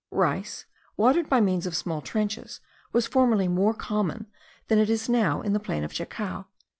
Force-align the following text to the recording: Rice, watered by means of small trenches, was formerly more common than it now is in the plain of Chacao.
Rice, 0.09 0.65
watered 0.97 1.29
by 1.29 1.41
means 1.41 1.67
of 1.67 1.75
small 1.75 2.01
trenches, 2.01 2.59
was 2.91 3.05
formerly 3.05 3.47
more 3.47 3.75
common 3.75 4.25
than 4.67 4.79
it 4.79 4.89
now 5.07 5.41
is 5.41 5.45
in 5.45 5.53
the 5.53 5.59
plain 5.59 5.83
of 5.83 5.93
Chacao. 5.93 6.47